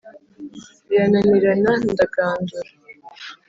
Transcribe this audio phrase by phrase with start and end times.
[0.87, 2.69] birananirana ndagandura